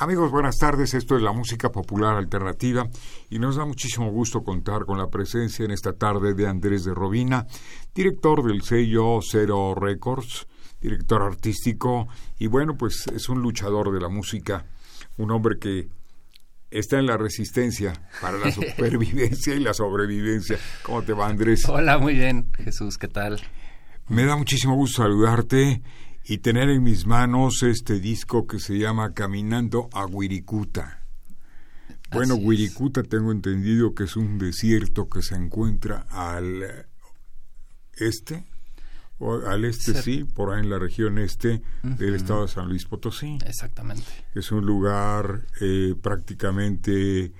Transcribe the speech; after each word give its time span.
Amigos, 0.00 0.30
buenas 0.30 0.58
tardes. 0.58 0.94
Esto 0.94 1.16
es 1.16 1.22
la 1.22 1.32
música 1.32 1.72
popular 1.72 2.14
alternativa 2.14 2.88
y 3.30 3.40
nos 3.40 3.56
da 3.56 3.64
muchísimo 3.64 4.12
gusto 4.12 4.44
contar 4.44 4.84
con 4.84 4.96
la 4.96 5.10
presencia 5.10 5.64
en 5.64 5.72
esta 5.72 5.92
tarde 5.92 6.34
de 6.34 6.46
Andrés 6.46 6.84
de 6.84 6.94
Robina, 6.94 7.48
director 7.96 8.44
del 8.46 8.62
sello 8.62 9.18
Cero 9.28 9.74
Records, 9.74 10.46
director 10.80 11.22
artístico 11.22 12.06
y 12.38 12.46
bueno, 12.46 12.76
pues 12.76 13.08
es 13.12 13.28
un 13.28 13.42
luchador 13.42 13.92
de 13.92 14.00
la 14.00 14.08
música, 14.08 14.66
un 15.16 15.32
hombre 15.32 15.58
que 15.58 15.88
está 16.70 17.00
en 17.00 17.06
la 17.06 17.16
resistencia 17.16 17.92
para 18.20 18.38
la 18.38 18.52
supervivencia 18.52 19.56
y 19.56 19.58
la 19.58 19.74
sobrevivencia. 19.74 20.60
¿Cómo 20.84 21.02
te 21.02 21.12
va, 21.12 21.26
Andrés? 21.26 21.68
Hola, 21.68 21.98
muy 21.98 22.14
bien, 22.14 22.52
Jesús, 22.52 22.98
¿qué 22.98 23.08
tal? 23.08 23.40
Me 24.06 24.24
da 24.24 24.36
muchísimo 24.36 24.76
gusto 24.76 25.02
saludarte 25.02 25.82
y 26.28 26.38
tener 26.38 26.68
en 26.68 26.82
mis 26.82 27.06
manos 27.06 27.62
este 27.62 27.98
disco 28.00 28.46
que 28.46 28.60
se 28.60 28.78
llama 28.78 29.14
Caminando 29.14 29.88
a 29.94 30.04
Wirikuta. 30.04 31.02
Bueno, 32.12 32.34
Wirikuta 32.34 33.02
tengo 33.02 33.32
entendido 33.32 33.94
que 33.94 34.04
es 34.04 34.14
un 34.14 34.38
desierto 34.38 35.08
que 35.08 35.22
se 35.22 35.36
encuentra 35.36 36.06
al 36.10 36.86
este, 37.94 38.44
o 39.18 39.36
al 39.46 39.64
este 39.64 40.02
sí, 40.02 40.24
por 40.24 40.52
ahí 40.52 40.60
en 40.60 40.68
la 40.68 40.78
región 40.78 41.16
este 41.16 41.62
del 41.82 42.14
estado 42.14 42.42
de 42.42 42.48
San 42.48 42.68
Luis 42.68 42.84
Potosí. 42.84 43.38
Exactamente. 43.46 44.04
Es 44.34 44.52
un 44.52 44.66
lugar 44.66 45.46
eh, 45.62 45.94
prácticamente, 46.00 47.24
eh, 47.24 47.32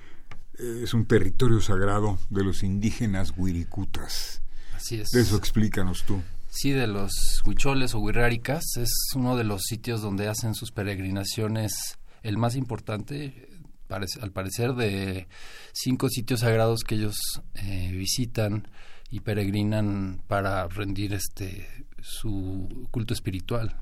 es 0.83 0.95
un 0.95 1.05
territorio 1.05 1.61
sagrado 1.61 2.19
de 2.31 2.43
los 2.43 2.63
indígenas 2.63 3.35
Wirikutas. 3.37 4.41
Así 4.75 4.97
es. 4.97 5.11
De 5.11 5.21
eso 5.21 5.37
explícanos 5.37 6.05
tú. 6.05 6.23
Sí, 6.49 6.71
de 6.73 6.87
los 6.87 7.43
huicholes 7.47 7.95
o 7.95 8.01
huiráricas. 8.01 8.65
Es 8.77 8.91
uno 9.15 9.37
de 9.37 9.45
los 9.45 9.63
sitios 9.63 10.01
donde 10.01 10.29
hacen 10.29 10.55
sus 10.55 10.73
peregrinaciones, 10.73 11.99
el 12.23 12.39
más 12.39 12.57
importante, 12.57 13.49
al 13.89 14.33
parecer, 14.33 14.75
de 14.75 15.29
cinco 15.73 16.09
sitios 16.09 16.41
sagrados 16.41 16.81
que 16.85 16.97
ellos 16.97 17.17
eh, 17.55 17.91
visitan 17.93 18.69
y 19.11 19.21
peregrinan 19.21 20.23
para 20.27 20.67
rendir 20.69 21.15
este 21.15 21.67
su 22.01 22.89
culto 22.91 23.15
espiritual. 23.15 23.77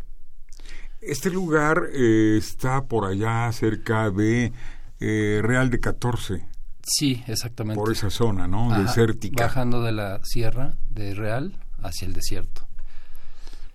Este 1.01 1.31
lugar 1.31 1.89
eh, 1.93 2.37
está 2.39 2.85
por 2.85 3.05
allá 3.05 3.51
cerca 3.53 4.11
de 4.11 4.53
eh, 4.99 5.41
Real 5.43 5.71
de 5.71 5.81
14. 5.81 6.45
Sí, 6.83 7.23
exactamente. 7.27 7.81
Por 7.81 7.93
esa 7.93 8.11
zona, 8.11 8.47
¿no? 8.47 8.81
Desértica. 8.81 9.45
Bajando 9.45 9.83
de 9.83 9.93
la 9.93 10.21
sierra 10.25 10.77
de 10.89 11.15
Real 11.15 11.59
hacia 11.83 12.07
el 12.07 12.15
desierto. 12.15 12.66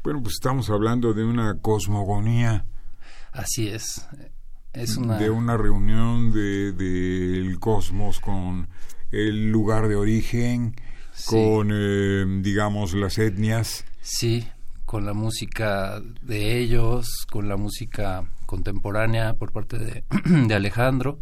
Bueno, 0.04 0.24
pues 0.24 0.34
estamos 0.34 0.72
hablando 0.72 1.14
de 1.14 1.24
una 1.24 1.60
cosmogonía. 1.60 2.66
Así 3.32 3.68
es. 3.68 4.08
Es 4.74 4.98
una... 4.98 5.18
De 5.20 5.30
una 5.30 5.58
reunión 5.58 6.32
del 6.32 6.76
de, 6.76 7.58
cosmos 7.60 8.20
con 8.20 8.68
el 9.12 9.52
lugar 9.52 9.88
de 9.88 9.96
origen, 9.96 10.76
con, 11.26 11.70
eh, 11.72 12.26
digamos, 12.42 12.96
las 12.96 13.20
etnias. 13.20 13.86
Sí, 14.02 14.48
con 14.86 15.06
la 15.06 15.14
música 15.14 16.02
de 16.24 16.58
ellos, 16.58 17.28
con 17.30 17.48
la 17.48 17.58
música 17.58 18.24
contemporánea 18.48 19.36
por 19.36 19.52
parte 19.52 19.78
de, 19.78 20.04
de 20.48 20.56
Alejandro 20.56 21.20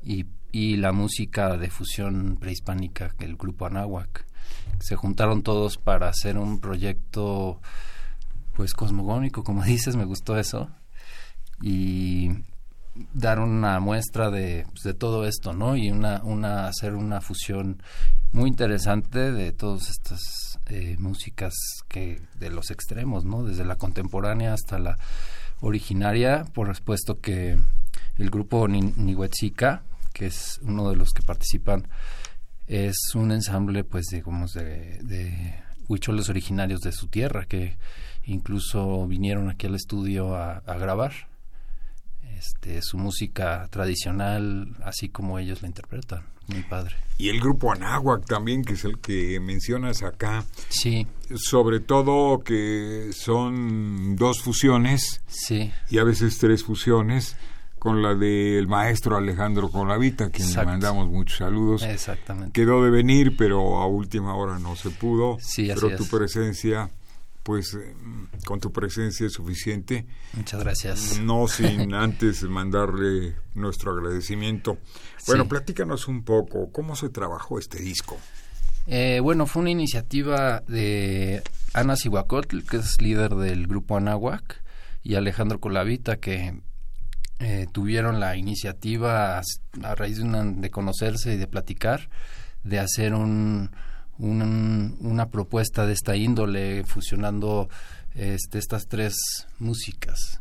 y, 0.00 0.26
y, 0.52 0.76
la 0.76 0.92
música 0.92 1.56
de 1.56 1.70
fusión 1.70 2.36
prehispánica, 2.38 3.16
el 3.18 3.36
grupo 3.36 3.66
Anáhuac 3.66 4.24
se 4.78 4.94
juntaron 4.94 5.42
todos 5.42 5.78
para 5.78 6.08
hacer 6.08 6.38
un 6.38 6.60
proyecto 6.60 7.60
pues 8.56 8.72
cosmogónico, 8.72 9.44
como 9.44 9.62
dices, 9.64 9.94
me 9.96 10.04
gustó 10.04 10.38
eso. 10.38 10.70
Y 11.62 12.30
dar 13.12 13.40
una 13.40 13.78
muestra 13.78 14.30
de, 14.30 14.66
pues, 14.70 14.82
de 14.82 14.94
todo 14.94 15.26
esto, 15.26 15.52
¿no? 15.52 15.76
Y 15.76 15.90
una, 15.90 16.22
una, 16.24 16.66
hacer 16.66 16.94
una 16.94 17.20
fusión 17.20 17.82
muy 18.32 18.48
interesante 18.48 19.32
de 19.32 19.52
todas 19.52 19.88
estas 19.90 20.58
eh, 20.66 20.96
músicas 20.98 21.54
que, 21.88 22.22
de 22.38 22.50
los 22.50 22.70
extremos, 22.70 23.24
¿no? 23.24 23.44
Desde 23.44 23.64
la 23.64 23.76
contemporánea 23.76 24.54
hasta 24.54 24.78
la 24.78 24.98
originaria, 25.60 26.44
por 26.54 26.74
supuesto 26.74 27.20
que 27.20 27.58
el 28.18 28.30
grupo 28.30 28.66
Nihuetzica, 28.68 29.82
que 30.12 30.26
es 30.26 30.58
uno 30.62 30.88
de 30.90 30.96
los 30.96 31.10
que 31.10 31.22
participan 31.22 31.88
es 32.66 32.96
un 33.14 33.30
ensamble, 33.30 33.84
pues, 33.84 34.06
digamos, 34.10 34.52
de, 34.54 34.98
de 35.02 35.54
huicholes 35.88 36.28
originarios 36.28 36.80
de 36.80 36.92
su 36.92 37.06
tierra, 37.08 37.44
que 37.46 37.76
incluso 38.26 39.06
vinieron 39.06 39.48
aquí 39.48 39.66
al 39.66 39.74
estudio 39.74 40.36
a, 40.36 40.60
grabar 40.78 41.12
este, 42.36 42.82
su 42.82 42.98
música 42.98 43.66
tradicional, 43.70 44.76
así 44.82 45.08
como 45.08 45.38
ellos 45.38 45.62
la 45.62 45.68
interpretan. 45.68 46.24
Muy 46.48 46.62
padre. 46.62 46.94
Y 47.18 47.28
el 47.30 47.40
grupo 47.40 47.72
Anáhuac 47.72 48.24
también, 48.24 48.62
que 48.62 48.74
es 48.74 48.84
el 48.84 48.98
que 48.98 49.40
mencionas 49.40 50.04
acá. 50.04 50.44
Sí. 50.68 51.06
Sobre 51.34 51.80
todo 51.80 52.44
que 52.44 53.10
son 53.12 54.14
dos 54.14 54.42
fusiones. 54.42 55.22
Sí. 55.26 55.72
Y 55.90 55.98
a 55.98 56.04
veces 56.04 56.38
tres 56.38 56.62
fusiones 56.62 57.36
con 57.86 58.02
la 58.02 58.14
del 58.14 58.66
maestro 58.66 59.16
Alejandro 59.16 59.70
Colavita, 59.70 60.30
quien 60.30 60.52
le 60.52 60.64
mandamos 60.64 61.08
muchos 61.08 61.38
saludos. 61.38 61.82
Exactamente. 61.82 62.52
Quedó 62.52 62.84
de 62.84 62.90
venir, 62.90 63.36
pero 63.36 63.78
a 63.78 63.86
última 63.86 64.34
hora 64.34 64.58
no 64.58 64.76
se 64.76 64.90
pudo. 64.90 65.38
Sí, 65.40 65.70
pero 65.74 65.96
tu 65.96 66.06
presencia, 66.06 66.90
pues 67.46 67.74
eh, 67.74 67.94
con 68.44 68.58
tu 68.58 68.72
presencia 68.72 69.24
es 69.24 69.34
suficiente. 69.34 70.04
Muchas 70.32 70.58
gracias. 70.58 71.20
No 71.20 71.46
sin 71.48 71.94
antes 71.94 72.42
mandarle 72.42 73.36
nuestro 73.54 73.92
agradecimiento. 73.92 74.78
Bueno, 75.28 75.46
platícanos 75.46 76.08
un 76.08 76.24
poco, 76.24 76.72
¿cómo 76.72 76.96
se 76.96 77.08
trabajó 77.08 77.60
este 77.60 77.78
disco? 77.78 78.18
Eh, 78.88 79.20
bueno, 79.22 79.46
fue 79.46 79.62
una 79.62 79.70
iniciativa 79.70 80.64
de 80.66 81.44
Ana 81.72 81.94
Sihuacotl, 81.94 82.64
que 82.68 82.78
es 82.78 83.00
líder 83.00 83.36
del 83.36 83.68
grupo 83.68 83.96
Anáhuac, 83.96 84.64
y 85.04 85.14
Alejandro 85.14 85.60
Colavita, 85.60 86.16
que 86.16 86.62
eh, 87.38 87.68
tuvieron 87.70 88.18
la 88.18 88.36
iniciativa 88.36 89.38
a, 89.38 89.94
raíz 89.94 90.18
de, 90.18 90.52
de, 90.56 90.70
conocerse 90.70 91.34
y 91.34 91.36
de 91.36 91.46
platicar 91.46 92.08
de 92.64 92.80
hacer 92.80 93.14
un, 93.14 93.70
una 94.18 95.30
propuesta 95.30 95.86
de 95.86 95.92
esta 95.92 96.16
índole 96.16 96.84
fusionando 96.84 97.68
este, 98.14 98.58
estas 98.58 98.86
tres 98.88 99.16
músicas 99.58 100.40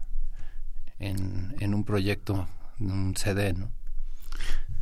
en, 0.99 1.55
en 1.59 1.73
un 1.73 1.83
proyecto, 1.83 2.47
un 2.79 3.15
CD, 3.15 3.53
¿no? 3.53 3.69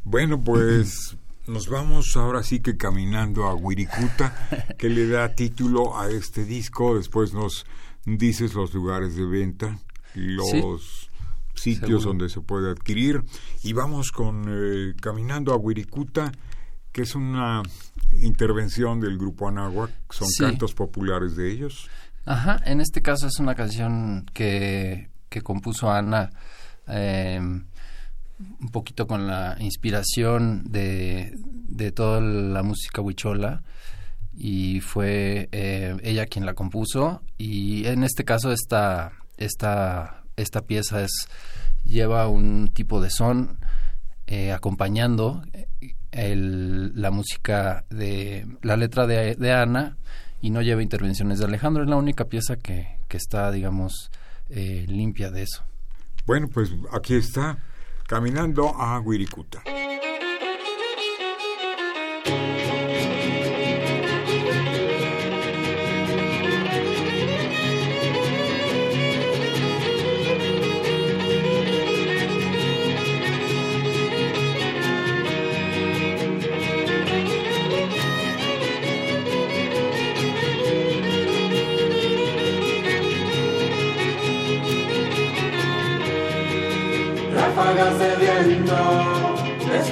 Bueno, 0.03 0.43
pues 0.43 1.17
nos 1.47 1.67
vamos 1.69 2.15
ahora 2.15 2.43
sí 2.43 2.59
que 2.59 2.77
caminando 2.77 3.45
a 3.45 3.55
Wirikuta, 3.55 4.47
que 4.77 4.89
le 4.89 5.07
da 5.07 5.35
título 5.35 5.99
a 5.99 6.09
este 6.09 6.45
disco. 6.45 6.95
Después 6.95 7.33
nos 7.33 7.65
dices 8.05 8.53
los 8.53 8.73
lugares 8.73 9.15
de 9.15 9.25
venta, 9.25 9.79
los 10.13 11.09
sitios 11.53 12.03
donde 12.03 12.29
se 12.29 12.41
puede 12.41 12.71
adquirir. 12.71 13.23
Y 13.63 13.73
vamos 13.73 14.11
con 14.11 14.45
eh, 14.47 14.93
Caminando 15.01 15.53
a 15.53 15.57
Wirikuta, 15.57 16.31
que 16.93 17.01
es 17.01 17.15
una 17.15 17.63
intervención 18.13 19.01
del 19.01 19.17
grupo 19.17 19.47
Anáhuac, 19.47 19.91
son 20.11 20.29
cantos 20.39 20.73
populares 20.73 21.35
de 21.35 21.51
ellos. 21.51 21.89
Ajá, 22.25 22.61
en 22.65 22.79
este 22.79 23.01
caso 23.01 23.27
es 23.27 23.39
una 23.39 23.55
canción 23.55 24.25
que, 24.33 25.09
que 25.27 25.41
compuso 25.41 25.91
Ana 25.91 26.29
em, 26.87 27.65
un 28.61 28.69
poquito 28.69 29.07
con 29.07 29.27
la 29.27 29.57
inspiración 29.59 30.63
de, 30.71 31.33
de 31.35 31.91
toda 31.91 32.21
la 32.21 32.63
música 32.63 33.01
huichola 33.01 33.63
y 34.35 34.79
fue 34.79 35.49
eh, 35.51 35.97
ella 36.03 36.27
quien 36.27 36.45
la 36.45 36.53
compuso 36.53 37.21
y 37.37 37.85
en 37.85 38.03
este 38.03 38.23
caso 38.23 38.51
esta, 38.51 39.13
esta 39.37 40.23
esta 40.35 40.61
pieza 40.61 41.03
es 41.03 41.27
lleva 41.85 42.27
un 42.27 42.69
tipo 42.73 43.01
de 43.01 43.09
son 43.09 43.57
eh, 44.27 44.51
acompañando 44.51 45.43
la 46.11 47.11
música 47.11 47.85
de 47.89 48.45
la 48.61 48.77
letra 48.77 49.07
de, 49.07 49.51
Ana 49.51 49.97
y 50.41 50.51
no 50.51 50.61
lleva 50.61 50.83
intervenciones 50.83 51.39
de 51.39 51.45
Alejandro. 51.45 51.83
Es 51.83 51.89
la 51.89 51.95
única 51.95 52.25
pieza 52.25 52.55
que, 52.55 52.97
que 53.07 53.17
está, 53.17 53.51
digamos, 53.51 54.11
eh, 54.49 54.85
limpia 54.87 55.31
de 55.31 55.43
eso. 55.43 55.63
Bueno, 56.25 56.47
pues 56.47 56.71
aquí 56.91 57.15
está, 57.15 57.57
caminando 58.07 58.69
a 58.69 58.99
Wirikuta. 58.99 59.63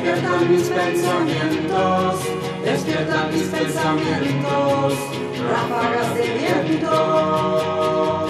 Despiertan 0.02 0.50
mis 0.52 0.68
pensamientos, 0.68 2.16
despiertan 2.64 3.32
mis 3.32 3.44
pensamientos, 3.44 4.94
ráfagas 5.48 6.16
de 6.16 6.24
viento. 6.40 8.28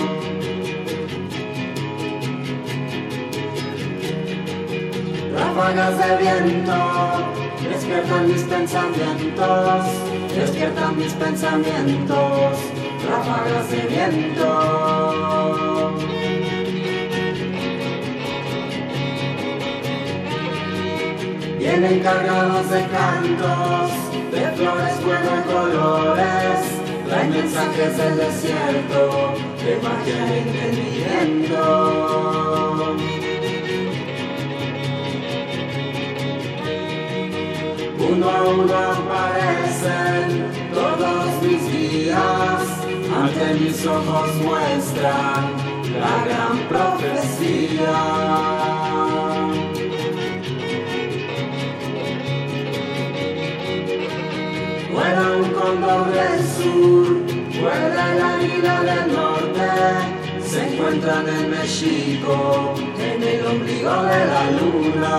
Ráfagas 5.34 5.98
de 5.98 6.18
viento, 6.18 6.78
despiertan 7.70 8.28
mis 8.28 8.44
pensamientos, 8.44 9.86
despiertan 10.36 10.98
mis 10.98 11.14
pensamientos, 11.14 12.58
ráfagas 13.08 13.72
de 13.72 13.82
viento. 13.88 14.52
Vienen 21.62 22.00
cargados 22.00 22.70
de 22.72 22.88
cantos, 22.88 23.92
de 24.32 24.52
flores, 24.58 24.94
fuego 25.04 25.30
y 25.38 25.42
colores, 25.54 26.60
traen 27.08 27.30
mensajes 27.30 27.98
del 27.98 28.18
desierto, 28.18 29.34
de 29.64 29.78
magia 29.84 30.20
y 30.26 30.30
entendimiento. 30.40 31.64
Uno 38.10 38.26
a 38.30 38.42
uno 38.42 38.76
aparecen 38.96 40.28
todos 40.74 41.44
mis 41.44 41.62
días, 41.72 42.62
ante 43.16 43.46
mis 43.60 43.86
ojos 43.86 44.36
muestran 44.38 45.42
la 46.00 46.26
gran 46.26 46.58
profecía. 46.70 48.61
Un 55.42 55.50
cóndor 55.54 56.12
del 56.12 56.40
sur, 56.46 57.26
vuela 57.60 58.14
el 58.14 58.22
águila 58.22 58.84
del 58.84 59.12
norte, 59.12 59.70
se 60.46 60.68
encuentran 60.68 61.28
en 61.28 61.50
México, 61.50 62.76
en 63.00 63.24
el 63.24 63.46
ombligo 63.48 64.04
de 64.04 64.26
la 64.34 64.52
luna. 64.60 65.16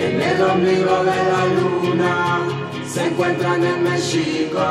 En 0.00 0.20
el 0.20 0.42
ombligo 0.42 0.96
de 1.04 1.18
la 1.32 1.42
luna 1.60 2.14
se 2.84 3.06
encuentran 3.06 3.62
en 3.62 3.84
México, 3.84 4.64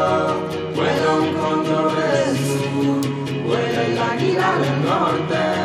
vuela 0.75 1.15
un 1.21 1.33
cóndor 1.33 1.95
del 1.95 2.37
sur, 2.45 2.99
vuela 3.47 3.81
el 3.85 3.97
águila 3.97 4.49
del 4.59 4.77
norte. 4.83 5.64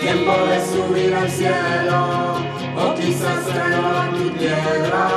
Tiempo 0.00 0.32
de 0.46 0.58
subir 0.64 1.14
al 1.14 1.30
cielo, 1.30 2.36
o 2.76 2.94
quizás 2.94 3.44
traerlo 3.44 3.88
a 3.88 4.10
tu 4.10 4.30
tierra, 4.30 5.08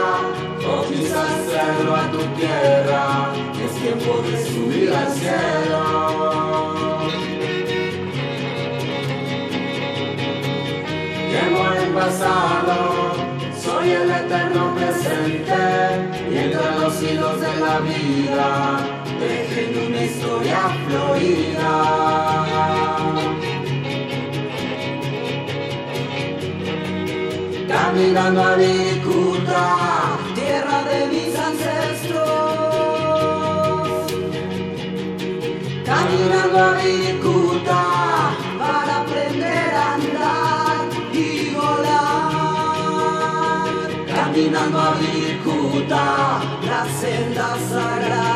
o 0.67 0.83
quizás 0.87 1.47
traerlo 1.49 1.95
a 1.95 2.11
tu 2.11 2.19
tierra, 2.39 3.31
es 3.63 3.71
tiempo 3.81 4.21
de 4.21 4.45
subir 4.45 4.93
al 4.93 5.09
cielo. 5.11 5.81
Quemo 11.31 11.63
el 11.73 11.89
pasado, 11.93 12.77
soy 13.57 13.91
el 13.91 14.11
eterno 14.11 14.75
presente, 14.75 15.61
y 16.29 16.37
entre 16.37 16.71
los 16.79 17.01
hilos 17.01 17.39
de 17.39 17.55
la 17.59 17.79
vida, 17.79 18.79
dejen 19.19 19.87
una 19.87 20.01
historia 20.03 20.59
florida. 20.87 21.73
Caminando 27.73 28.41
a 28.41 28.55
Viricuta, 28.55 29.63
tierra 30.35 30.83
de 30.91 30.99
mis 31.07 31.33
ancestros. 31.49 32.21
Caminando 35.83 36.57
a 36.59 36.71
Viricuta 36.81 37.81
para 38.59 38.93
aprender 39.01 39.69
a 39.83 39.93
andar 39.95 40.77
y 41.13 41.25
volar. 41.55 42.85
Caminando 44.17 44.77
a 44.79 44.91
Viricuta, 45.01 46.03
la 46.69 46.81
senda 46.99 47.47
sagrada 47.69 48.32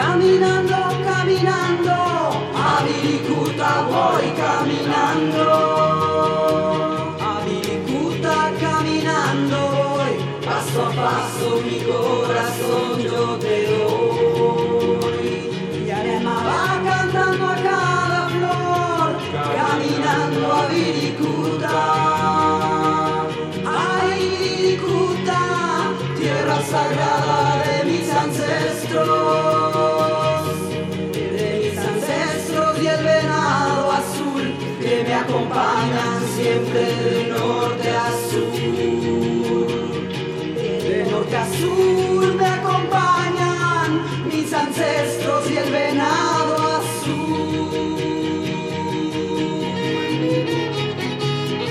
caminando, 0.00 0.76
caminando, 1.04 1.90
a 1.90 2.82
Viricuta 2.84 3.82
voy 3.82 4.32
caminando. 4.32 5.89
Acompañan 35.30 36.22
siempre 36.34 36.80
de 36.80 37.28
norte 37.28 37.79